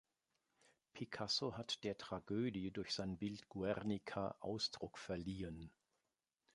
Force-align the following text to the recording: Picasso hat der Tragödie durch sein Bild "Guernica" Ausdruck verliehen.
Picasso 0.93 1.55
hat 1.57 1.83
der 1.83 1.95
Tragödie 1.95 2.71
durch 2.71 2.91
sein 2.91 3.19
Bild 3.19 3.47
"Guernica" 3.49 4.35
Ausdruck 4.39 4.97
verliehen. 4.97 5.69